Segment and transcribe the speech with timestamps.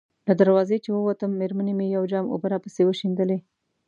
[0.27, 3.37] له دروازې چې ووتم، مېرمنې مې یو جام اوبه راپسې وشیندلې.